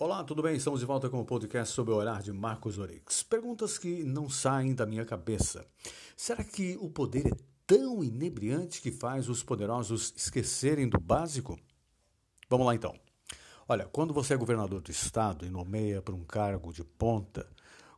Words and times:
Olá, 0.00 0.24
tudo 0.24 0.42
bem? 0.42 0.56
Estamos 0.56 0.80
de 0.80 0.86
volta 0.86 1.10
com 1.10 1.20
o 1.20 1.26
podcast 1.26 1.74
sobre 1.74 1.92
o 1.92 1.96
horário 1.98 2.24
de 2.24 2.32
Marcos 2.32 2.78
Orix. 2.78 3.22
Perguntas 3.22 3.76
que 3.76 4.02
não 4.02 4.30
saem 4.30 4.74
da 4.74 4.86
minha 4.86 5.04
cabeça. 5.04 5.66
Será 6.16 6.42
que 6.42 6.78
o 6.80 6.88
poder 6.88 7.26
é 7.26 7.36
tão 7.66 8.02
inebriante 8.02 8.80
que 8.80 8.90
faz 8.90 9.28
os 9.28 9.42
poderosos 9.42 10.14
esquecerem 10.16 10.88
do 10.88 10.98
básico? 10.98 11.58
Vamos 12.48 12.66
lá 12.66 12.74
então. 12.74 12.98
Olha, 13.68 13.84
quando 13.92 14.14
você 14.14 14.32
é 14.32 14.38
governador 14.38 14.80
do 14.80 14.90
estado 14.90 15.44
e 15.44 15.50
nomeia 15.50 16.00
para 16.00 16.14
um 16.14 16.24
cargo 16.24 16.72
de 16.72 16.82
ponta, 16.82 17.46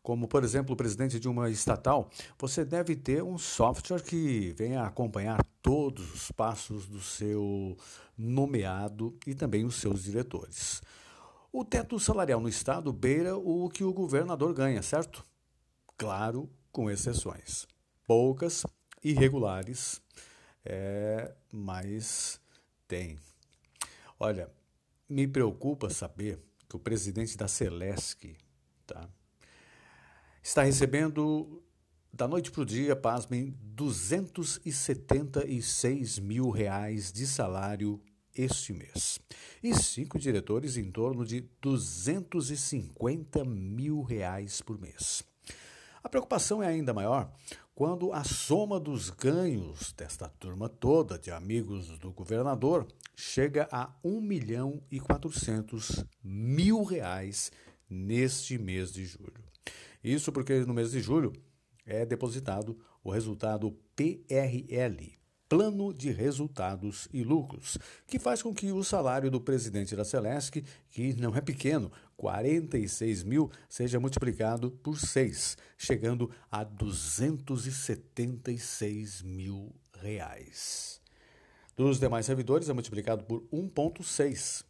como 0.02 0.26
por 0.26 0.42
exemplo 0.42 0.74
o 0.74 0.76
presidente 0.76 1.20
de 1.20 1.28
uma 1.28 1.50
estatal, 1.50 2.10
você 2.36 2.64
deve 2.64 2.96
ter 2.96 3.22
um 3.22 3.38
software 3.38 4.02
que 4.02 4.52
venha 4.58 4.82
acompanhar 4.82 5.38
todos 5.62 6.12
os 6.12 6.32
passos 6.32 6.88
do 6.88 7.00
seu 7.00 7.76
nomeado 8.18 9.16
e 9.24 9.36
também 9.36 9.64
os 9.64 9.76
seus 9.76 10.02
diretores. 10.02 10.82
O 11.52 11.64
teto 11.66 12.00
salarial 12.00 12.40
no 12.40 12.48
Estado 12.48 12.90
beira 12.94 13.36
o 13.36 13.68
que 13.68 13.84
o 13.84 13.92
governador 13.92 14.54
ganha, 14.54 14.82
certo? 14.82 15.22
Claro, 15.98 16.48
com 16.72 16.90
exceções. 16.90 17.66
Poucas, 18.06 18.64
irregulares, 19.04 20.00
é, 20.64 21.30
mas 21.52 22.40
tem. 22.88 23.18
Olha, 24.18 24.50
me 25.06 25.28
preocupa 25.28 25.90
saber 25.90 26.40
que 26.66 26.76
o 26.76 26.78
presidente 26.78 27.36
da 27.36 27.46
Celesc 27.46 28.34
tá, 28.86 29.06
está 30.42 30.62
recebendo 30.62 31.62
da 32.10 32.26
noite 32.26 32.50
para 32.50 32.62
o 32.62 32.66
dia, 32.66 32.96
pasmem, 32.96 33.54
276 33.60 36.18
mil 36.18 36.48
reais 36.48 37.12
de 37.12 37.26
salário 37.26 38.00
este 38.36 38.72
mês. 38.72 39.20
E 39.62 39.74
cinco 39.74 40.18
diretores 40.18 40.76
em 40.76 40.90
torno 40.90 41.24
de 41.24 41.48
250 41.60 43.44
mil 43.44 44.02
reais 44.02 44.60
por 44.60 44.80
mês. 44.80 45.22
A 46.02 46.08
preocupação 46.08 46.62
é 46.62 46.66
ainda 46.66 46.92
maior 46.92 47.32
quando 47.74 48.12
a 48.12 48.22
soma 48.22 48.78
dos 48.78 49.08
ganhos 49.08 49.92
desta 49.92 50.28
turma 50.28 50.68
toda 50.68 51.18
de 51.18 51.30
amigos 51.30 51.98
do 51.98 52.12
governador 52.12 52.86
chega 53.16 53.68
a 53.72 53.94
1 54.04 54.20
milhão 54.20 54.82
e 54.90 55.00
400 55.00 56.04
mil 56.22 56.82
reais 56.82 57.50
neste 57.88 58.58
mês 58.58 58.92
de 58.92 59.04
julho. 59.04 59.44
Isso 60.02 60.32
porque 60.32 60.60
no 60.60 60.74
mês 60.74 60.90
de 60.90 61.00
julho 61.00 61.32
é 61.86 62.04
depositado 62.04 62.78
o 63.02 63.10
resultado 63.10 63.72
PRL, 63.96 65.18
Plano 65.52 65.92
de 65.92 66.10
Resultados 66.10 67.06
e 67.12 67.22
Lucros, 67.22 67.76
que 68.06 68.18
faz 68.18 68.42
com 68.42 68.54
que 68.54 68.72
o 68.72 68.82
salário 68.82 69.30
do 69.30 69.38
presidente 69.38 69.94
da 69.94 70.02
Celesc, 70.02 70.64
que 70.88 71.12
não 71.20 71.36
é 71.36 71.42
pequeno, 71.42 71.92
46 72.16 73.22
mil, 73.22 73.50
seja 73.68 74.00
multiplicado 74.00 74.70
por 74.70 74.98
6, 74.98 75.58
chegando 75.76 76.30
a 76.50 76.64
276 76.64 79.20
mil 79.20 79.70
reais. 80.00 81.02
Dos 81.76 82.00
demais 82.00 82.24
servidores 82.24 82.70
é 82.70 82.72
multiplicado 82.72 83.24
por 83.24 83.42
1,6. 83.52 84.64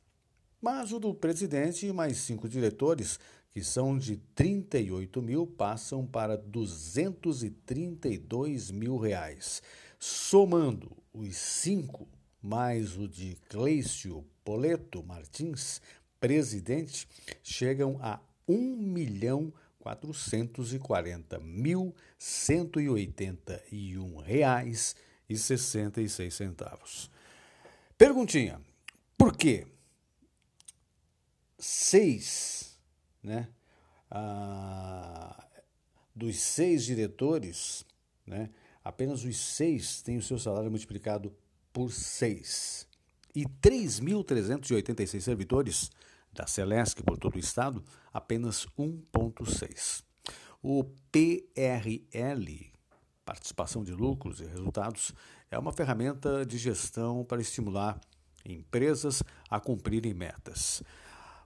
Mas 0.61 0.91
o 0.91 0.99
do 0.99 1.15
presidente 1.15 1.87
e 1.87 1.93
mais 1.93 2.17
cinco 2.17 2.49
diretores, 2.49 3.21
que 3.51 3.63
são 3.63 3.97
de 3.97 4.17
38 4.17 5.23
mil, 5.23 5.47
passam 5.47 6.05
para 6.05 6.37
232 6.37 8.73
mil 8.73 8.97
reais 8.97 9.63
Somando 10.05 10.97
os 11.15 11.37
cinco 11.37 12.09
mais 12.43 12.97
o 12.99 13.07
de 13.07 13.37
Cleício 13.49 14.27
Poleto 14.45 15.01
Martins, 15.01 15.81
presidente, 16.19 17.07
chegam 17.41 18.01
a 18.03 18.19
um 18.49 18.77
milhão 18.77 19.55
quatrocentos 19.79 20.75
e 20.75 20.81
quarenta 20.81 21.39
mil 21.39 21.95
cento 22.19 22.81
e 22.81 22.89
oitenta 22.89 23.63
e 23.71 23.97
um 23.97 24.17
reais 24.17 24.97
e 25.29 25.39
sessenta 25.39 26.03
e 26.03 26.09
seis 26.09 26.35
centavos. 26.35 27.09
Perguntinha: 27.97 28.61
por 29.17 29.37
que 29.37 29.69
seis, 31.57 32.77
né, 33.23 33.49
ah, 34.11 35.47
dos 36.13 36.41
seis 36.41 36.85
diretores, 36.85 37.87
né, 38.27 38.51
apenas 38.85 39.25
os 39.25 39.37
seis 39.37 40.03
têm 40.03 40.17
o 40.17 40.23
seu 40.23 40.39
salário 40.39 40.71
multiplicado 40.71 41.33
por 41.73 41.91
seis. 41.91 42.87
E 43.35 43.45
3.386 43.45 45.21
servidores 45.21 45.91
da 46.33 46.47
Celesc 46.47 47.03
por 47.03 47.17
todo 47.17 47.37
o 47.37 47.39
estado, 47.39 47.83
apenas 48.13 48.67
1,6. 48.79 50.03
O 50.63 50.85
PRL, 51.11 52.73
Participação 53.25 53.83
de 53.83 53.93
Lucros 53.93 54.41
e 54.41 54.45
Resultados, 54.45 55.13
é 55.51 55.59
uma 55.59 55.73
ferramenta 55.73 56.45
de 56.45 56.59
gestão 56.59 57.25
para 57.25 57.41
estimular 57.41 58.01
empresas 58.45 59.23
a 59.49 59.61
cumprirem 59.61 60.15
metas. 60.15 60.83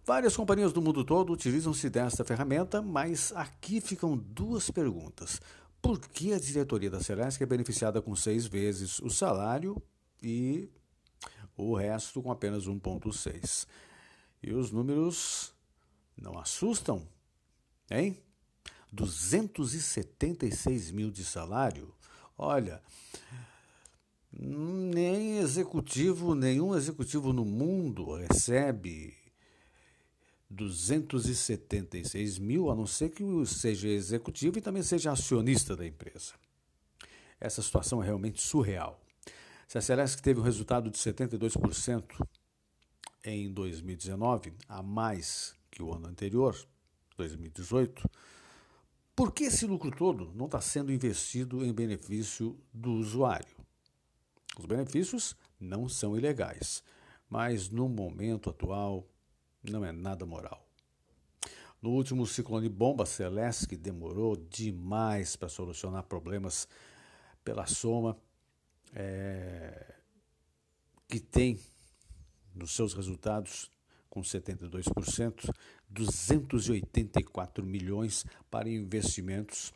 Várias 0.04 0.36
companhias 0.36 0.72
do 0.72 0.80
mundo 0.80 1.04
todo 1.04 1.32
utilizam-se 1.32 1.90
desta 1.90 2.24
ferramenta, 2.24 2.80
mas 2.80 3.32
aqui 3.34 3.80
ficam 3.80 4.16
duas 4.16 4.70
perguntas. 4.70 5.40
Por 5.80 6.00
que 6.00 6.32
a 6.32 6.38
diretoria 6.38 6.90
da 6.90 7.02
Celesc 7.02 7.40
é 7.42 7.46
beneficiada 7.46 8.02
com 8.02 8.16
seis 8.16 8.46
vezes 8.46 8.98
o 9.00 9.08
salário 9.08 9.80
e 10.22 10.68
o 11.56 11.74
resto 11.74 12.22
com 12.22 12.30
apenas 12.30 12.66
1,6? 12.66 13.66
E 14.42 14.52
os 14.52 14.70
números 14.70 15.52
não 16.16 16.38
assustam, 16.38 17.06
hein? 17.90 18.18
276 18.92 20.90
mil 20.90 21.10
de 21.10 21.24
salário? 21.24 21.94
Olha, 22.38 22.82
nem 24.32 25.38
executivo, 25.38 26.34
nenhum 26.34 26.74
executivo 26.76 27.32
no 27.32 27.44
mundo 27.44 28.14
recebe 28.14 29.16
276 30.48 32.38
mil, 32.38 32.70
a 32.70 32.74
não 32.74 32.86
ser 32.86 33.10
que 33.10 33.24
seja 33.46 33.88
executivo 33.88 34.58
e 34.58 34.62
também 34.62 34.82
seja 34.82 35.12
acionista 35.12 35.76
da 35.76 35.86
empresa. 35.86 36.34
Essa 37.40 37.60
situação 37.62 38.02
é 38.02 38.06
realmente 38.06 38.40
surreal. 38.40 39.00
Se 39.66 39.76
a 39.78 39.80
Celesc 39.80 40.22
teve 40.22 40.40
um 40.40 40.44
resultado 40.44 40.90
de 40.90 40.96
72% 40.98 42.26
em 43.24 43.52
2019, 43.52 44.54
a 44.68 44.82
mais 44.82 45.54
que 45.70 45.82
o 45.82 45.92
ano 45.92 46.06
anterior, 46.06 46.56
2018, 47.16 48.08
por 49.14 49.32
que 49.32 49.44
esse 49.44 49.66
lucro 49.66 49.90
todo 49.90 50.32
não 50.34 50.46
está 50.46 50.60
sendo 50.60 50.92
investido 50.92 51.64
em 51.64 51.72
benefício 51.72 52.56
do 52.72 52.92
usuário? 52.92 53.56
Os 54.58 54.66
benefícios 54.66 55.34
não 55.58 55.88
são 55.88 56.16
ilegais, 56.16 56.82
mas 57.28 57.68
no 57.68 57.88
momento 57.88 58.50
atual 58.50 59.06
não 59.70 59.84
é 59.84 59.92
nada 59.92 60.24
moral. 60.24 60.66
No 61.80 61.90
último 61.90 62.26
ciclone 62.26 62.68
bomba, 62.68 63.06
Celeste 63.06 63.76
demorou 63.76 64.36
demais 64.36 65.36
para 65.36 65.48
solucionar 65.48 66.02
problemas 66.04 66.66
pela 67.44 67.66
soma 67.66 68.16
é, 68.94 69.94
que 71.06 71.20
tem 71.20 71.60
nos 72.54 72.74
seus 72.74 72.94
resultados, 72.94 73.70
com 74.08 74.22
72%, 74.22 75.50
284 75.88 77.64
milhões 77.64 78.24
para 78.50 78.68
investimentos 78.68 79.72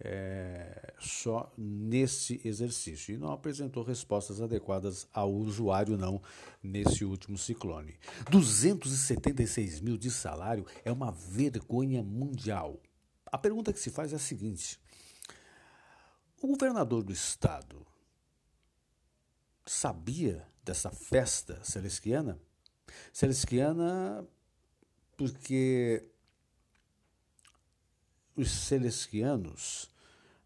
é, 0.00 0.94
só 0.98 1.52
nesse 1.56 2.40
exercício 2.44 3.14
e 3.14 3.18
não 3.18 3.32
apresentou 3.32 3.82
respostas 3.82 4.40
adequadas 4.40 5.08
ao 5.12 5.32
usuário 5.32 5.96
não 5.96 6.22
nesse 6.62 7.04
último 7.04 7.36
ciclone. 7.36 7.98
276 8.30 9.80
mil 9.80 9.96
de 9.96 10.10
salário 10.10 10.66
é 10.84 10.92
uma 10.92 11.10
vergonha 11.10 12.02
mundial. 12.02 12.80
A 13.26 13.36
pergunta 13.36 13.72
que 13.72 13.80
se 13.80 13.90
faz 13.90 14.12
é 14.12 14.16
a 14.16 14.20
seguinte: 14.20 14.78
o 16.40 16.46
governador 16.46 17.02
do 17.02 17.12
estado 17.12 17.86
sabia 19.66 20.46
dessa 20.64 20.90
festa 20.90 21.58
celestiana? 21.62 22.38
Celestiana 23.12 24.26
porque 25.16 26.08
os 28.38 28.50
celestianos, 28.50 29.90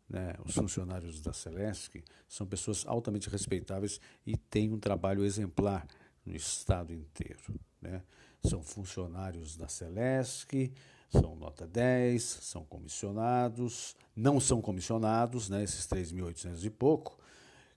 né, 0.09 0.35
os 0.45 0.55
funcionários 0.55 1.21
da 1.21 1.33
Celesc, 1.35 2.03
são 2.27 2.47
pessoas 2.47 2.87
altamente 2.87 3.29
respeitáveis 3.29 4.01
e 4.27 4.35
têm 4.35 4.73
um 4.73 4.79
trabalho 4.79 5.25
exemplar 5.25 5.87
no 6.25 6.35
estado 6.35 6.93
inteiro. 6.93 7.61
Né? 7.81 8.03
São 8.43 8.63
funcionários 8.63 9.57
da 9.57 9.69
Celesc, 9.69 10.73
são 11.11 11.37
nota 11.37 11.67
10, 11.67 12.23
são 12.23 12.65
comissionados, 12.65 13.95
não 14.17 14.41
são 14.41 14.63
comissionados, 14.63 15.51
né, 15.51 15.63
esses 15.63 15.87
3.800 15.87 16.65
e 16.65 16.71
pouco, 16.71 17.19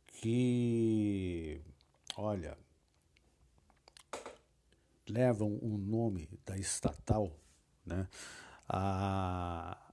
que, 0.07 1.61
olha, 2.15 2.57
levam 5.09 5.59
o 5.61 5.77
nome 5.77 6.29
da 6.45 6.57
estatal 6.57 7.29
né, 7.85 8.07
a 8.69 9.84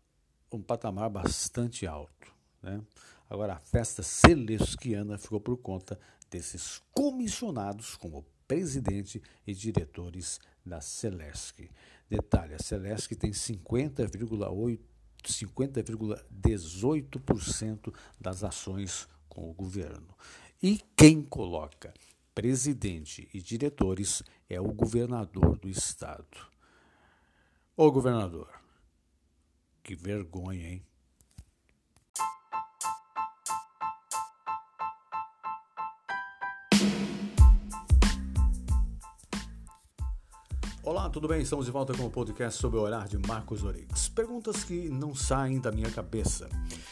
um 0.57 0.63
patamar 0.63 1.11
bastante 1.11 1.87
alto. 1.87 2.33
Né? 2.63 2.81
Agora, 3.29 3.55
a 3.55 3.59
festa 3.59 4.03
celesquiana 4.03 5.19
ficou 5.19 5.41
por 5.41 5.57
conta 5.57 5.99
desses 6.31 6.81
comissionados 6.93 7.97
como 7.97 8.25
presidente 8.47 9.23
e 9.47 9.55
diretores 9.55 10.39
da 10.65 10.81
Celesc. 10.81 11.71
Detalhe, 12.09 12.55
a 12.55 12.59
Celesc 12.59 13.15
tem 13.15 13.31
50,8 13.31 14.79
50,18% 15.23 17.95
das 18.21 18.43
ações 18.43 19.07
com 19.29 19.49
o 19.49 19.55
governo. 19.55 20.17
E 20.63 20.81
quem 20.97 21.23
coloca 21.23 21.95
presidente 22.35 23.29
e 23.33 23.41
diretores 23.41 24.25
é 24.49 24.61
o 24.61 24.73
governador 24.73 25.57
do 25.59 25.69
estado. 25.69 26.51
Ô 27.77 27.89
governador, 27.91 28.49
que 29.83 29.97
vergonha, 29.97 30.69
hein? 30.69 30.87
Olá, 40.85 41.09
tudo 41.11 41.29
bem? 41.29 41.43
Estamos 41.43 41.67
de 41.67 41.73
volta 41.73 41.95
com 41.95 42.05
o 42.05 42.11
podcast 42.11 42.61
sobre 42.61 42.79
o 42.79 42.83
olhar 42.83 43.09
de 43.09 43.19
Marcos 43.19 43.63
Orix. 43.65 44.09
Perguntas 44.09 44.63
que 44.63 44.89
não 44.89 45.15
saem 45.15 45.61
da 45.61 45.73
minha 45.73 45.91
cabeça. 45.91 46.49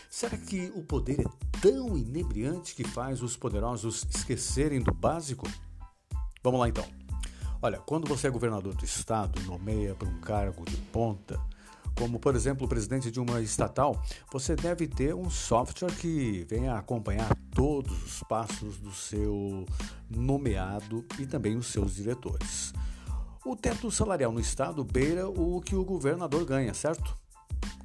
Será 0.09 0.37
que 0.37 0.73
o 0.75 0.83
poder 0.83 1.21
é 1.21 1.59
tão 1.61 1.97
inebriante 1.97 2.75
que 2.75 2.85
faz 2.85 3.23
os 3.23 3.37
poderosos 3.37 4.05
esquecerem 4.15 4.81
do 4.81 4.93
básico? 4.93 5.47
Vamos 6.43 6.61
lá 6.61 6.69
então. 6.69 6.87
Olha, 7.63 7.79
quando 7.79 8.09
você 8.09 8.29
é 8.29 8.31
governador 8.31 8.75
do 8.75 8.85
estado 8.85 9.41
nomeia 9.43 9.95
para 9.95 10.09
um 10.09 10.21
cargo 10.21 10.65
de 10.65 10.77
ponta, 10.77 11.41
como 11.97 12.19
por 12.19 12.35
exemplo 12.35 12.67
o 12.67 12.69
presidente 12.69 13.11
de 13.11 13.21
uma 13.21 13.41
estatal, 13.41 14.03
você 14.33 14.57
deve 14.57 14.87
ter 14.87 15.15
um 15.15 15.29
software 15.29 15.93
que 15.93 16.47
venha 16.49 16.75
acompanhar 16.75 17.37
todos 17.55 18.03
os 18.03 18.23
passos 18.23 18.79
do 18.79 18.93
seu 18.93 19.67
nomeado 20.09 21.05
e 21.19 21.27
também 21.27 21.57
os 21.57 21.67
seus 21.67 21.95
diretores. 21.95 22.73
O 23.45 23.57
teto 23.57 23.91
salarial 23.91 24.33
no 24.33 24.41
estado 24.41 24.85
beira 24.85 25.29
o 25.29 25.61
que 25.61 25.75
o 25.75 25.85
governador 25.85 26.45
ganha, 26.45 26.75
certo? 26.75 27.17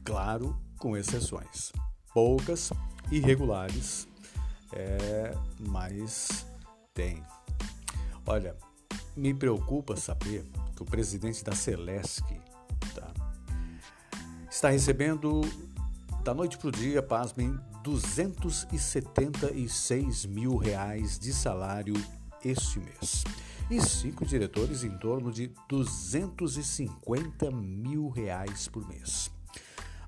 Claro, 0.04 0.56
com 0.78 0.96
exceções. 0.96 1.72
Poucas, 2.14 2.72
irregulares, 3.12 4.08
é, 4.74 5.34
mas 5.60 6.46
tem. 6.94 7.24
Olha, 8.26 8.56
me 9.16 9.34
preocupa 9.34 9.96
saber 9.96 10.46
que 10.76 10.84
o 10.84 10.86
presidente 10.86 11.44
da 11.44 11.54
Celesc 11.54 12.24
está 14.66 14.74
recebendo 14.74 15.42
da 16.24 16.34
noite 16.34 16.58
para 16.58 16.70
o 16.70 16.72
dia, 16.72 17.04
pasmem, 17.04 17.56
276 17.84 20.26
mil 20.26 20.58
reais 20.58 21.20
de 21.20 21.32
salário 21.32 21.94
este 22.44 22.80
mês 22.80 23.24
e 23.70 23.80
cinco 23.80 24.26
diretores 24.26 24.84
em 24.84 24.98
torno 24.98 25.32
de 25.32 25.54
250 25.70 27.52
mil 27.52 28.10
reais 28.10 28.68
por 28.68 28.88
mês. 28.88 29.30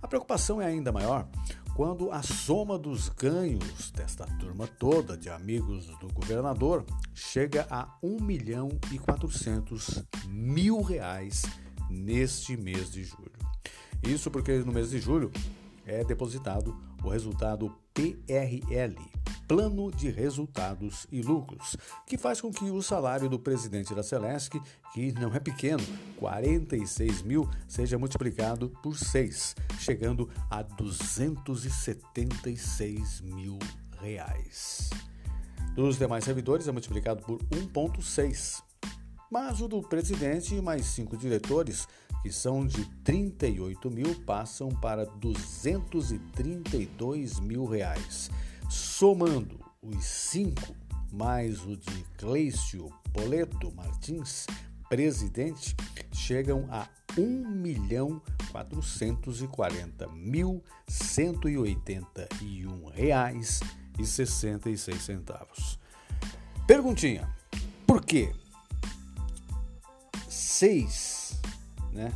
A 0.01 0.07
preocupação 0.07 0.59
é 0.59 0.65
ainda 0.65 0.91
maior 0.91 1.27
quando 1.75 2.11
a 2.11 2.23
soma 2.23 2.79
dos 2.79 3.09
ganhos 3.09 3.91
desta 3.91 4.25
turma 4.39 4.65
toda 4.65 5.15
de 5.15 5.29
amigos 5.29 5.85
do 5.99 6.11
governador 6.11 6.83
chega 7.13 7.67
a 7.69 7.95
1 8.01 8.23
milhão 8.23 8.69
e 8.91 8.97
400 8.97 10.03
mil 10.27 10.81
reais 10.81 11.43
neste 11.91 12.57
mês 12.57 12.89
de 12.89 13.03
julho. 13.03 13.46
Isso 14.03 14.29
porque 14.31 14.57
no 14.59 14.71
mês 14.71 14.89
de 14.89 14.99
julho 14.99 15.31
é 15.85 16.03
depositado 16.03 16.75
o 17.03 17.09
resultado 17.09 17.71
PRL, 17.93 18.95
Plano 19.47 19.91
de 19.91 20.09
Resultados 20.09 21.05
e 21.11 21.21
Lucros, 21.21 21.77
que 22.05 22.17
faz 22.17 22.41
com 22.41 22.51
que 22.51 22.69
o 22.69 22.81
salário 22.81 23.29
do 23.29 23.39
presidente 23.39 23.95
da 23.95 24.03
Celesc, 24.03 24.59
que 24.93 25.13
não 25.13 25.33
é 25.33 25.39
pequeno, 25.39 25.81
46 26.17 27.21
mil, 27.21 27.49
seja 27.67 27.97
multiplicado 27.97 28.69
por 28.83 28.97
6, 28.97 29.55
chegando 29.79 30.29
a 30.49 30.61
276 30.61 33.21
mil 33.21 33.57
reais. 34.01 34.89
Dos 35.73 35.97
demais 35.97 36.23
servidores 36.23 36.67
é 36.67 36.71
multiplicado 36.71 37.23
por 37.23 37.39
1,6. 37.43 38.61
Mas 39.29 39.61
o 39.61 39.67
do 39.67 39.81
presidente 39.81 40.55
e 40.55 40.61
mais 40.61 40.85
cinco 40.85 41.17
diretores, 41.17 41.85
que 42.27 42.33
são 42.33 42.67
de 42.67 42.83
38 43.05 43.89
mil, 43.89 44.13
passam 44.25 44.67
para 44.67 45.05
232 45.05 47.39
mil 47.39 47.65
reais 47.65 48.29
Somando 48.69 49.57
os 49.81 50.03
cinco 50.03 50.75
mais 51.09 51.63
o 51.63 51.77
de 51.77 52.03
Cleício 52.17 52.91
Poleto 53.13 53.73
Martins, 53.73 54.45
presidente, 54.89 55.73
chegam 56.11 56.67
a 56.69 56.89
R$ 57.15 57.21
1 57.21 57.49
milhão 57.49 58.21
440 58.51 60.09
mil 60.09 60.61
181 60.85 62.89
reais 62.89 63.61
e 63.97 64.05
66 64.05 65.01
centavos. 65.01 65.79
Perguntinha: 66.67 67.33
por 67.85 68.03
quê? 68.03 68.33
Seis, 70.27 71.39
né? 71.97 72.13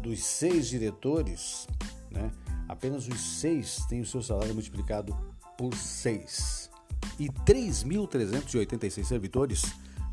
Dos 0.00 0.24
seis 0.24 0.68
diretores, 0.68 1.68
né? 2.10 2.32
apenas 2.68 3.06
os 3.06 3.20
seis 3.20 3.84
têm 3.88 4.00
o 4.00 4.06
seu 4.06 4.22
salário 4.22 4.54
multiplicado 4.54 5.16
por 5.56 5.74
seis. 5.76 6.70
E 7.18 7.28
3.386 7.28 9.04
servidores 9.04 9.62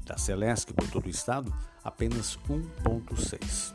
da 0.06 0.18
Celesc 0.18 0.74
por 0.74 0.88
todo 0.90 1.06
o 1.06 1.10
estado, 1.10 1.54
apenas 1.84 2.38
1,6. 2.48 3.74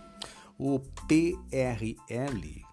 O 0.58 0.78
PRL, 1.08 2.64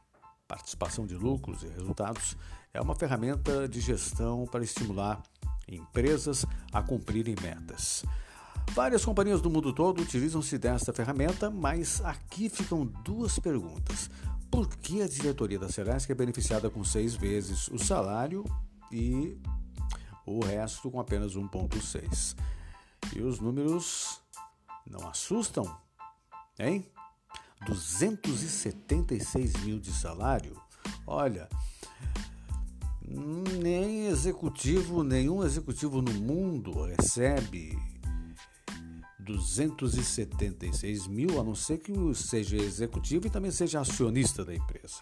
Participação 0.47 1.05
de 1.05 1.15
Lucros 1.15 1.63
e 1.63 1.67
Resultados, 1.67 2.37
é 2.73 2.81
uma 2.81 2.95
ferramenta 2.95 3.67
de 3.67 3.79
gestão 3.79 4.45
para 4.45 4.63
estimular 4.63 5.21
empresas 5.67 6.45
a 6.71 6.81
cumprirem 6.81 7.35
metas. 7.41 8.03
Várias 8.73 9.03
companhias 9.03 9.41
do 9.41 9.49
mundo 9.49 9.73
todo 9.73 10.01
utilizam-se 10.01 10.57
desta 10.57 10.93
ferramenta, 10.93 11.49
mas 11.49 12.01
aqui 12.05 12.47
ficam 12.47 12.85
duas 12.85 13.37
perguntas. 13.37 14.09
Por 14.49 14.67
que 14.67 15.01
a 15.01 15.07
diretoria 15.07 15.59
da 15.59 15.69
Celesc 15.69 16.09
é 16.09 16.15
beneficiada 16.15 16.69
com 16.69 16.83
seis 16.83 17.15
vezes 17.15 17.67
o 17.67 17.77
salário 17.77 18.45
e 18.91 19.37
o 20.25 20.43
resto 20.43 20.89
com 20.89 20.99
apenas 20.99 21.35
1,6? 21.35 22.35
E 23.15 23.21
os 23.21 23.39
números 23.39 24.21
não 24.89 25.07
assustam, 25.07 25.63
hein? 26.57 26.85
276 27.65 29.63
mil 29.63 29.79
de 29.79 29.91
salário? 29.91 30.59
Olha, 31.05 31.49
nem 33.03 34.07
executivo, 34.07 35.03
nenhum 35.03 35.43
executivo 35.43 36.01
no 36.01 36.13
mundo 36.13 36.85
recebe 36.85 37.77
276 39.23 41.07
mil, 41.07 41.39
a 41.39 41.43
não 41.43 41.55
ser 41.55 41.77
que 41.77 41.93
seja 42.15 42.57
executivo 42.57 43.27
e 43.27 43.29
também 43.29 43.51
seja 43.51 43.79
acionista 43.79 44.43
da 44.43 44.53
empresa. 44.53 45.01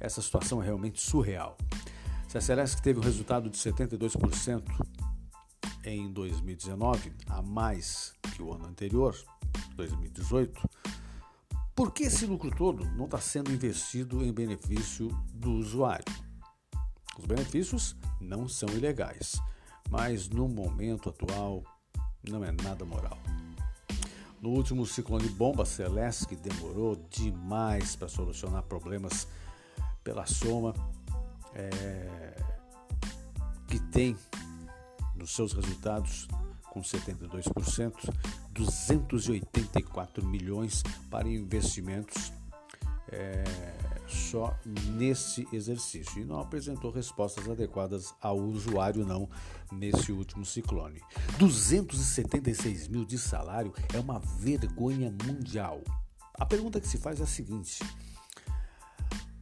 Essa 0.00 0.20
situação 0.20 0.62
é 0.62 0.64
realmente 0.64 1.00
surreal. 1.00 1.56
Se 2.28 2.38
a 2.38 2.40
Celeste 2.40 2.80
teve 2.80 2.98
um 2.98 3.02
resultado 3.02 3.50
de 3.50 3.58
72% 3.58 4.62
em 5.84 6.12
2019, 6.12 7.12
a 7.28 7.42
mais 7.42 8.12
que 8.34 8.42
o 8.42 8.52
ano 8.52 8.66
anterior, 8.66 9.14
2018, 9.76 10.68
por 11.74 11.92
que 11.92 12.04
esse 12.04 12.26
lucro 12.26 12.50
todo 12.50 12.84
não 12.96 13.04
está 13.04 13.18
sendo 13.18 13.52
investido 13.52 14.24
em 14.24 14.32
benefício 14.32 15.08
do 15.32 15.52
usuário? 15.52 16.04
Os 17.18 17.26
benefícios 17.26 17.96
não 18.20 18.48
são 18.48 18.68
ilegais, 18.70 19.36
mas 19.90 20.28
no 20.28 20.48
momento 20.48 21.10
atual 21.10 21.62
não 22.28 22.44
é 22.44 22.52
nada 22.52 22.84
moral. 22.84 23.18
No 24.40 24.50
último 24.50 24.84
ciclone 24.84 25.28
bomba 25.28 25.64
celeste, 25.64 26.26
que 26.26 26.36
demorou 26.36 26.96
demais 27.10 27.94
para 27.94 28.08
solucionar 28.08 28.62
problemas 28.64 29.28
pela 30.02 30.26
soma 30.26 30.74
é, 31.54 32.36
que 33.68 33.78
tem 33.78 34.16
nos 35.14 35.34
seus 35.34 35.52
resultados, 35.52 36.26
com 36.70 36.80
72%, 36.80 38.12
284 38.50 40.26
milhões 40.26 40.82
para 41.10 41.28
investimentos 41.28 42.32
é, 43.10 43.44
só 44.06 44.56
nesse 44.64 45.46
exercício 45.52 46.20
e 46.20 46.24
não 46.24 46.40
apresentou 46.40 46.90
respostas 46.90 47.48
adequadas 47.48 48.14
ao 48.20 48.38
usuário 48.38 49.06
não 49.06 49.28
nesse 49.70 50.12
último 50.12 50.44
ciclone. 50.44 51.00
276 51.38 52.88
mil 52.88 53.04
de 53.04 53.18
salário 53.18 53.72
é 53.94 53.98
uma 53.98 54.18
vergonha 54.18 55.14
mundial. 55.24 55.80
A 56.34 56.46
pergunta 56.46 56.80
que 56.80 56.88
se 56.88 56.98
faz 56.98 57.20
é 57.20 57.24
a 57.24 57.26
seguinte: 57.26 57.82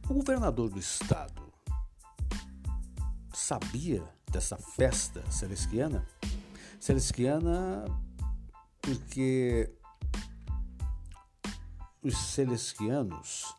o 0.09 0.13
governador 0.13 0.69
do 0.69 0.79
estado 0.79 1.51
sabia 3.33 4.03
dessa 4.31 4.57
festa 4.57 5.23
celestiana? 5.31 6.05
Celestiana 6.79 7.85
porque 8.81 9.71
os 12.01 12.17
celestianos, 12.17 13.55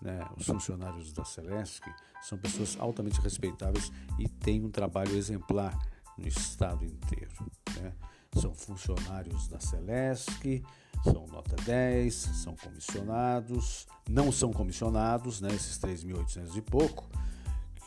né, 0.00 0.26
os 0.36 0.46
funcionários 0.46 1.12
da 1.12 1.24
Celesc, 1.24 1.82
são 2.22 2.38
pessoas 2.38 2.76
altamente 2.78 3.20
respeitáveis 3.20 3.92
e 4.18 4.28
têm 4.28 4.64
um 4.64 4.70
trabalho 4.70 5.16
exemplar 5.16 5.76
no 6.16 6.26
estado 6.26 6.84
inteiro. 6.84 7.50
Né? 7.76 7.92
São 8.34 8.54
funcionários 8.54 9.48
da 9.48 9.58
Celesc, 9.58 10.62
são 11.02 11.26
nota 11.26 11.56
10, 11.64 12.14
são 12.14 12.54
comissionados, 12.56 13.86
não 14.08 14.30
são 14.30 14.52
comissionados, 14.52 15.40
né, 15.40 15.48
esses 15.52 15.78
3.800 15.78 16.56
e 16.56 16.62
pouco, 16.62 17.08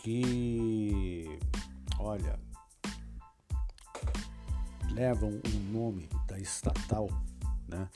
que, 0.02 1.40
olha, 1.98 2.40
levam 4.92 5.30
o 5.30 5.72
nome 5.72 6.10
da 6.28 6.38
estatal 6.40 7.08
né, 7.68 7.88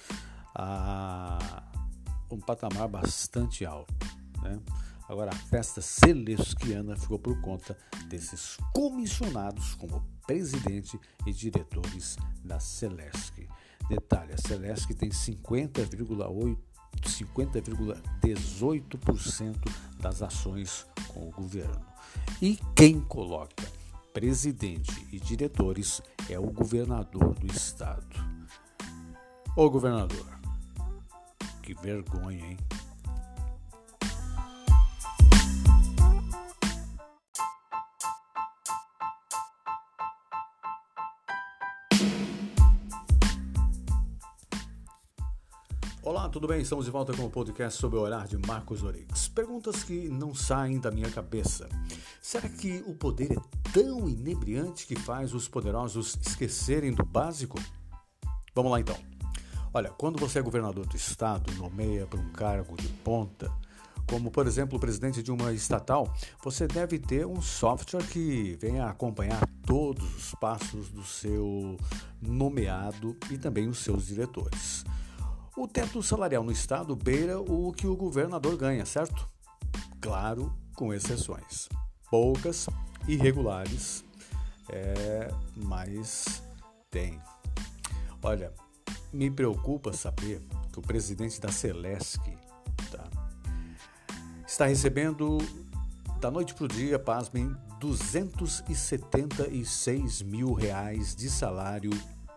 a 0.56 1.64
um 2.30 2.40
patamar 2.40 2.88
bastante 2.88 3.66
alto. 3.66 3.94
Né? 4.42 4.60
Agora, 5.08 5.32
a 5.32 5.36
festa 5.36 5.82
celesquiana 5.82 6.98
ficou 6.98 7.18
por 7.18 7.40
conta 7.42 7.78
desses 8.08 8.58
comissionados 8.74 9.76
como 9.76 10.06
presidente 10.26 11.00
e 11.26 11.32
diretores 11.32 12.18
da 12.44 12.60
Celesc. 12.60 13.48
Detalhe, 13.90 14.34
a 14.34 14.38
Celesc 14.38 14.94
tem 14.94 15.10
50,8 15.10 16.58
50,18% 17.02 19.56
das 20.00 20.22
ações 20.22 20.86
com 21.08 21.28
o 21.28 21.32
governo. 21.32 21.84
E 22.42 22.58
quem 22.76 23.00
coloca 23.00 23.66
presidente 24.14 25.08
e 25.12 25.20
diretores 25.20 26.02
é 26.30 26.40
o 26.40 26.50
governador 26.50 27.34
do 27.36 27.48
estado. 27.48 28.16
Ô 29.56 29.70
governador, 29.70 30.37
que 31.68 31.74
vergonha, 31.74 32.46
hein? 32.46 32.58
Olá, 46.02 46.30
tudo 46.30 46.48
bem? 46.48 46.62
Estamos 46.62 46.86
de 46.86 46.92
volta 46.92 47.12
com 47.14 47.26
o 47.26 47.30
podcast 47.30 47.78
sobre 47.78 48.00
o 48.00 48.02
olhar 48.02 48.26
de 48.30 48.38
Marcos 48.38 48.82
Orix. 48.82 49.28
Perguntas 49.28 49.84
que 49.84 50.08
não 50.08 50.34
saem 50.34 50.80
da 50.80 50.90
minha 50.90 51.12
cabeça. 51.12 51.68
Será 52.22 52.48
que 52.48 52.82
o 52.88 52.96
poder 52.96 53.34
é 53.34 53.72
tão 53.74 54.08
inebriante 54.08 54.88
que 54.88 54.96
faz 54.96 55.34
os 55.34 55.50
poderosos 55.50 56.18
esquecerem 56.26 56.94
do 56.94 57.04
básico? 57.04 57.60
Vamos 58.56 58.72
lá 58.72 58.80
então. 58.80 59.17
Olha, 59.78 59.92
quando 59.92 60.20
você 60.20 60.40
é 60.40 60.42
governador 60.42 60.88
do 60.88 60.96
estado 60.96 61.54
nomeia 61.54 62.08
para 62.08 62.20
um 62.20 62.32
cargo 62.32 62.76
de 62.76 62.88
ponta, 62.88 63.54
como 64.10 64.32
por 64.32 64.48
exemplo 64.48 64.76
o 64.76 64.80
presidente 64.80 65.22
de 65.22 65.32
uma 65.32 65.54
estatal, 65.54 66.12
você 66.44 66.66
deve 66.66 66.98
ter 66.98 67.28
um 67.28 67.40
software 67.44 68.04
que 68.08 68.58
venha 68.60 68.88
acompanhar 68.88 69.40
todos 69.68 70.16
os 70.16 70.34
passos 70.42 70.90
do 70.90 71.04
seu 71.04 71.78
nomeado 72.20 73.16
e 73.30 73.38
também 73.38 73.68
os 73.68 73.78
seus 73.78 74.08
diretores. 74.08 74.84
O 75.56 75.68
teto 75.68 76.02
salarial 76.02 76.44
no 76.44 76.52
estado 76.52 76.96
beira 76.96 77.40
o 77.40 77.72
que 77.72 77.86
o 77.86 77.96
governador 77.96 78.58
ganha, 78.58 78.84
certo? 78.84 79.30
Claro, 80.02 80.52
com 80.76 80.92
exceções. 80.92 81.70
Poucas, 82.10 82.68
irregulares, 83.08 84.04
é, 84.72 85.28
mas 85.56 86.42
tem. 86.90 87.22
Olha, 88.24 88.52
me 89.18 89.30
preocupa 89.32 89.94
saber 89.94 90.44
que 90.72 90.78
o 90.78 90.82
presidente 90.82 91.42
da 91.42 91.52
Celesc 91.52 92.22
tá, 92.92 93.10
está 94.46 94.68
recebendo 94.68 95.40
da 96.22 96.30
noite 96.30 96.54
para 96.54 96.66
o 96.66 96.68
dia, 96.68 97.00
pasmem, 97.00 97.52
276 97.80 100.22
mil 100.22 100.54
reais 100.54 101.16
de 101.16 101.32
salário 101.32 101.90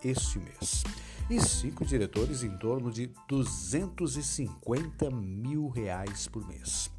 este 0.02 0.38
mês 0.38 0.82
e 1.28 1.38
cinco 1.38 1.84
diretores 1.84 2.42
em 2.42 2.56
torno 2.56 2.90
de 2.90 3.10
250 3.28 5.10
mil 5.10 5.68
reais 5.68 6.26
por 6.26 6.48
mês. 6.48 6.90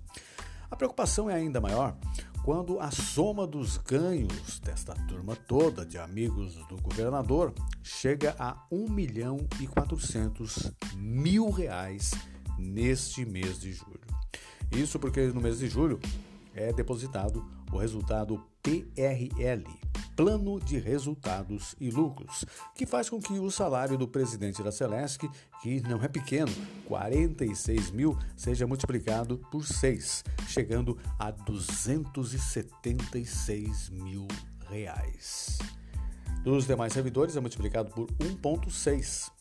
A 0.69 0.75
preocupação 0.75 1.27
é 1.27 1.33
ainda 1.33 1.59
maior 1.59 1.97
quando 2.43 2.79
a 2.79 2.89
soma 2.89 3.45
dos 3.45 3.77
ganhos 3.77 4.59
desta 4.59 4.93
turma 5.07 5.35
toda 5.35 5.85
de 5.85 5.97
amigos 5.97 6.55
do 6.67 6.77
governador 6.81 7.53
chega 7.83 8.35
a 8.39 8.65
1 8.71 8.89
milhão 8.89 9.37
e 9.59 9.67
400 9.67 10.71
mil 10.95 11.49
reais 11.49 12.11
neste 12.57 13.25
mês 13.25 13.59
de 13.59 13.73
julho. 13.73 13.99
Isso 14.71 14.99
porque 14.99 15.27
no 15.27 15.41
mês 15.41 15.59
de 15.59 15.67
julho 15.67 15.99
é 16.55 16.73
depositado 16.73 17.45
o 17.71 17.77
resultado 17.77 18.43
PRL, 18.63 19.65
Plano 20.15 20.59
de 20.59 20.77
Resultados 20.77 21.75
e 21.79 21.89
Lucros, 21.89 22.45
que 22.75 22.85
faz 22.85 23.09
com 23.09 23.19
que 23.19 23.39
o 23.39 23.49
salário 23.49 23.97
do 23.97 24.07
presidente 24.07 24.61
da 24.61 24.71
Celesc, 24.71 25.27
que 25.61 25.81
não 25.81 26.03
é 26.03 26.07
pequeno, 26.07 26.51
46 26.85 27.89
mil, 27.91 28.15
seja 28.35 28.67
multiplicado 28.67 29.39
por 29.51 29.65
6, 29.65 30.23
chegando 30.47 30.95
a 31.17 31.31
276 31.31 33.89
mil 33.89 34.27
reais. 34.69 35.57
Dos 36.43 36.67
demais 36.67 36.93
servidores 36.93 37.35
é 37.35 37.39
multiplicado 37.39 37.89
por 37.91 38.05
1,6. 38.13 39.31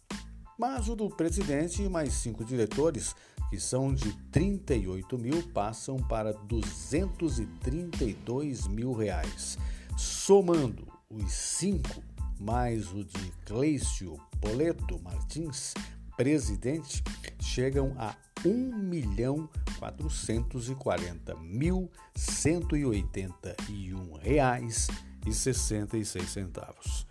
Mas 0.58 0.88
o 0.88 0.94
do 0.94 1.08
presidente 1.08 1.82
e 1.82 1.88
mais 1.88 2.12
cinco 2.12 2.44
diretores, 2.44 3.16
que 3.48 3.58
são 3.58 3.94
de 3.94 4.12
38 4.30 5.18
mil, 5.18 5.42
passam 5.54 5.96
para 5.96 6.32
232 6.32 8.68
mil 8.68 8.92
reais 8.92 9.56
Somando 10.00 10.88
os 11.10 11.30
cinco 11.30 12.02
mais 12.40 12.90
o 12.90 13.04
de 13.04 13.30
Cleício 13.44 14.18
Poleto 14.40 14.98
Martins, 15.02 15.74
presidente, 16.16 17.04
chegam 17.38 17.94
a 17.98 18.16
R$ 18.42 18.48
1 18.48 18.78
milhão 18.78 19.46
440 19.78 21.34
mil 21.40 21.90
181 22.16 24.14
reais 24.14 24.88
e 25.26 25.34
66 25.34 26.30
centavos. 26.30 27.06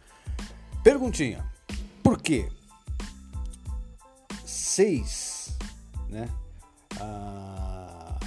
Perguntinha: 0.84 1.48
por 2.02 2.20
quê? 2.20 2.50
Seis, 4.44 5.56
né? 6.10 6.28
Ah, 7.00 8.20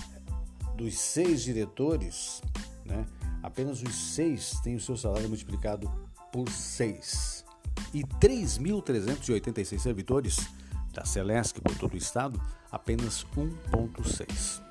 dos 0.76 0.96
seis 0.96 1.42
diretores, 1.42 2.40
né? 2.84 3.04
Apenas 3.42 3.82
os 3.82 3.94
seis 3.94 4.60
têm 4.62 4.76
o 4.76 4.80
seu 4.80 4.96
salário 4.96 5.28
multiplicado 5.28 5.90
por 6.32 6.48
seis. 6.48 7.44
E 7.92 8.02
3.386 8.02 9.78
servidores 9.78 10.36
da 10.92 11.04
Celesc 11.04 11.60
por 11.60 11.76
todo 11.76 11.94
o 11.94 11.96
estado, 11.96 12.40
apenas 12.70 13.26
1,6. 13.36 14.62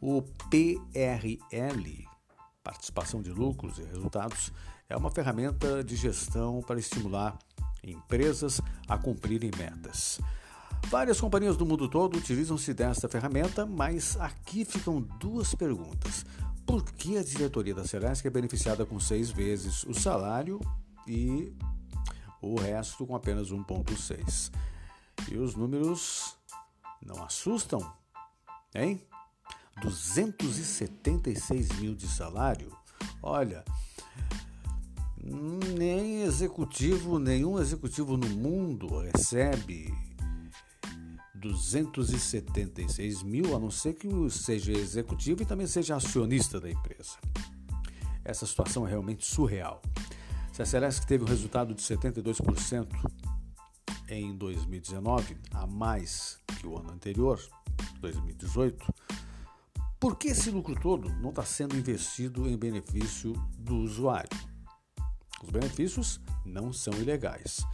O 0.00 0.22
PRL, 0.50 2.08
Participação 2.62 3.22
de 3.22 3.30
Lucros 3.30 3.78
e 3.78 3.84
Resultados, 3.84 4.52
é 4.88 4.96
uma 4.96 5.10
ferramenta 5.10 5.82
de 5.82 5.96
gestão 5.96 6.60
para 6.60 6.78
estimular 6.78 7.38
empresas 7.82 8.60
a 8.86 8.98
cumprirem 8.98 9.50
metas. 9.56 10.20
Várias 10.88 11.20
companhias 11.20 11.56
do 11.56 11.64
mundo 11.64 11.88
todo 11.88 12.18
utilizam-se 12.18 12.74
desta 12.74 13.08
ferramenta, 13.08 13.64
mas 13.64 14.16
aqui 14.20 14.64
ficam 14.64 15.00
duas 15.00 15.54
perguntas 15.54 16.24
por 16.66 16.84
que 16.84 17.16
a 17.18 17.22
diretoria 17.22 17.74
da 17.74 17.86
Celesc 17.86 18.26
é 18.26 18.30
beneficiada 18.30 18.86
com 18.86 18.98
seis 18.98 19.30
vezes 19.30 19.84
o 19.84 19.94
salário 19.94 20.60
e 21.06 21.52
o 22.40 22.58
resto 22.58 23.06
com 23.06 23.14
apenas 23.14 23.50
1,6? 23.50 24.52
E 25.30 25.36
os 25.36 25.54
números 25.54 26.36
não 27.04 27.22
assustam, 27.22 27.80
hein? 28.74 29.00
276 29.80 31.68
mil 31.80 31.94
de 31.94 32.06
salário? 32.06 32.76
Olha, 33.22 33.64
nem 35.22 36.22
executivo, 36.22 37.18
nenhum 37.18 37.60
executivo 37.60 38.16
no 38.16 38.28
mundo 38.28 38.98
recebe 38.98 39.94
276 41.42 43.22
mil, 43.24 43.56
a 43.56 43.58
não 43.58 43.70
ser 43.70 43.94
que 43.94 44.08
seja 44.30 44.72
executivo 44.72 45.42
e 45.42 45.46
também 45.46 45.66
seja 45.66 45.96
acionista 45.96 46.60
da 46.60 46.70
empresa. 46.70 47.18
Essa 48.24 48.46
situação 48.46 48.86
é 48.86 48.90
realmente 48.90 49.26
surreal. 49.26 49.82
Se 50.52 50.62
a 50.62 50.66
Celeste 50.66 51.04
teve 51.06 51.24
um 51.24 51.26
resultado 51.26 51.74
de 51.74 51.82
72% 51.82 52.88
em 54.08 54.36
2019, 54.36 55.36
a 55.50 55.66
mais 55.66 56.38
que 56.58 56.66
o 56.66 56.78
ano 56.78 56.92
anterior, 56.92 57.40
2018, 58.00 58.94
por 59.98 60.16
que 60.16 60.28
esse 60.28 60.50
lucro 60.50 60.78
todo 60.80 61.08
não 61.20 61.30
está 61.30 61.44
sendo 61.44 61.76
investido 61.76 62.48
em 62.48 62.56
benefício 62.56 63.32
do 63.58 63.76
usuário? 63.78 64.30
Os 65.42 65.50
benefícios 65.50 66.20
não 66.44 66.72
são 66.72 66.92
ilegais, 66.94 67.64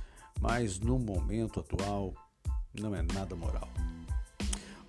mas 0.40 0.78
no 0.78 0.98
momento 0.98 1.60
atual 1.60 2.14
não 2.80 2.94
é 2.94 3.02
nada 3.02 3.34
moral. 3.34 3.68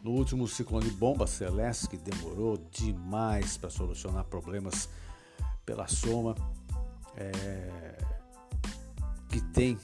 No 0.04 0.12
último 0.12 0.48
ciclone 0.48 0.90
bomba 0.92 1.28
celeste, 1.28 1.90
que 1.90 1.98
demorou 1.98 2.58
demais 2.72 3.58
para 3.58 3.70
solucionar 3.70 4.24
problemas 4.26 4.90
pela 5.66 5.88
soma 5.88 6.36
é, 7.18 7.98
que 9.30 9.42
tem 9.42 9.78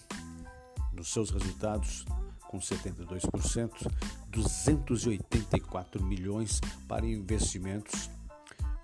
nos 0.94 1.10
seus 1.12 1.30
resultados, 1.30 2.06
com 2.48 2.58
72%, 2.60 3.92
284 4.30 6.04
milhões 6.04 6.62
para 6.88 7.06
investimentos 7.06 8.10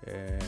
é, 0.04 0.38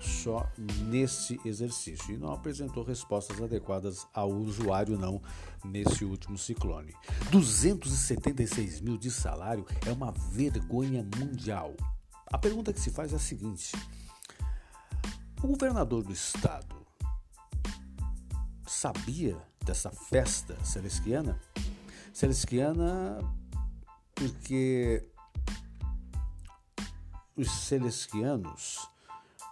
só 0.00 0.50
nesse 0.86 1.38
exercício 1.44 2.14
e 2.14 2.18
não 2.18 2.32
apresentou 2.32 2.82
respostas 2.82 3.40
adequadas 3.40 4.06
ao 4.14 4.30
usuário 4.30 4.98
não 4.98 5.22
nesse 5.64 6.04
último 6.04 6.38
ciclone. 6.38 6.94
276 7.30 8.80
mil 8.80 8.96
de 8.96 9.10
salário 9.10 9.66
é 9.86 9.92
uma 9.92 10.10
vergonha 10.10 11.06
mundial. 11.18 11.74
A 12.26 12.38
pergunta 12.38 12.72
que 12.72 12.80
se 12.80 12.90
faz 12.90 13.12
é 13.12 13.16
a 13.16 13.18
seguinte: 13.18 13.72
o 15.42 15.48
governador 15.48 16.02
do 16.02 16.12
estado 16.12 16.76
sabia 18.66 19.36
dessa 19.64 19.90
festa 19.90 20.56
celestiana? 20.64 21.38
Celestiana 22.12 23.18
porque 24.14 25.02
os 27.36 27.50
celestianos, 27.50 28.89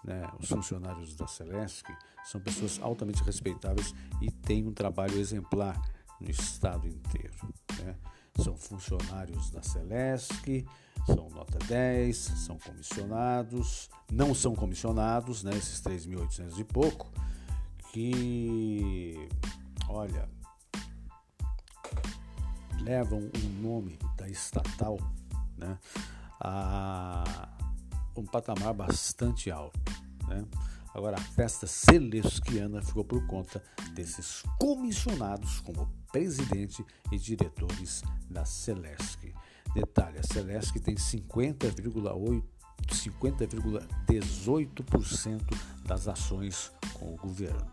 né, 0.09 0.27
os 0.41 0.49
funcionários 0.49 1.15
da 1.15 1.27
Celesc, 1.27 1.87
são 2.25 2.41
pessoas 2.41 2.81
altamente 2.83 3.23
respeitáveis 3.23 3.95
e 4.23 4.31
têm 4.31 4.67
um 4.67 4.73
trabalho 4.73 5.19
exemplar 5.19 5.79
no 6.19 6.31
estado 6.31 6.89
inteiro. 6.89 7.35
Né? 7.79 7.95
São 8.43 8.57
funcionários 8.57 9.51
da 9.51 9.63
Celesc, 9.63 10.67
são 11.05 11.29
nota 11.29 11.59
10, 11.67 12.17
são 12.17 12.59
comissionados, 12.59 13.91
não 14.11 14.35
são 14.35 14.55
comissionados, 14.55 15.43
né, 15.43 15.51
esses 15.55 15.81
3.800 15.83 16.59
e 16.59 16.65
pouco, 16.65 17.13
que, 17.93 19.29
olha, 19.89 20.27
levam 22.81 23.19
o 23.19 23.63
nome 23.63 23.99
da 24.17 24.27
estatal 24.27 24.97
né, 25.59 25.79
a 26.41 27.58
um 28.19 28.27
patamar 28.27 28.75
bastante 28.75 29.51
alto. 29.51 29.79
Né? 30.27 30.45
Agora, 30.95 31.17
a 31.17 31.21
festa 31.21 31.67
celestiana 31.67 32.83
ficou 32.83 33.05
por 33.05 33.25
conta 33.27 33.63
desses 33.95 34.43
comissionados 34.59 35.61
como 35.61 35.89
presidente 36.11 36.85
e 37.13 37.19
diretores 37.19 38.03
da 38.29 38.45
Celesc. 38.45 39.33
Detalhe, 39.75 40.19
a 40.19 40.23
Celesc 40.23 40.81
tem 40.81 40.95
50,8 40.95 42.43
50,18% 42.87 45.43
das 45.85 46.07
ações 46.09 46.73
com 46.95 47.13
o 47.13 47.17
governo. 47.17 47.71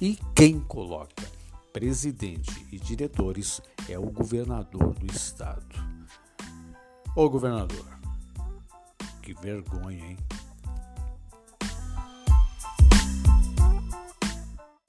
E 0.00 0.16
quem 0.34 0.60
coloca 0.60 1.28
presidente 1.72 2.64
e 2.70 2.78
diretores 2.78 3.60
é 3.88 3.98
o 3.98 4.08
governador 4.10 4.94
do 4.94 5.06
estado. 5.06 5.74
Ô 7.16 7.28
governador, 7.28 7.84
que 9.22 9.32
vergonha, 9.34 10.04
hein? 10.04 10.16